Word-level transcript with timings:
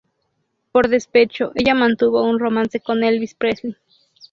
Por 0.71 0.87
despecho, 0.89 1.51
ella 1.53 1.75
mantuvo 1.75 2.23
un 2.27 2.39
romance 2.39 2.79
con 2.79 3.03
Elvis 3.03 3.35
Presley. 3.35 3.75